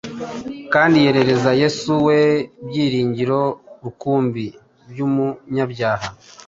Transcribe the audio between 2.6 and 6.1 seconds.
byiringiro rukumbi by’umunyabyaha.